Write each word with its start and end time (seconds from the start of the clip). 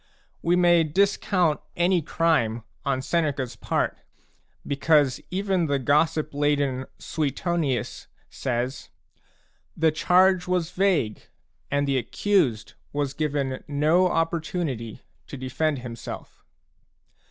We 0.41 0.55
may 0.55 0.83
discount 0.83 1.61
any 1.75 2.01
crime 2.01 2.63
on 2.83 3.03
Seneca's 3.03 3.55
part 3.55 3.99
because 4.65 5.21
even 5.29 5.67
the 5.67 5.77
gossip 5.77 6.33
laden 6.33 6.87
Suetonius 6.97 8.07
says:" 8.27 8.89
The 9.77 9.91
charge 9.91 10.47
was 10.47 10.71
vague 10.71 11.27
and 11.69 11.87
the 11.87 11.99
accused 11.99 12.73
was 12.91 13.13
given 13.13 13.63
no 13.67 14.07
opportunity 14.07 15.03
to 15.27 15.37
defend 15.37 15.77
himself." 15.85 16.43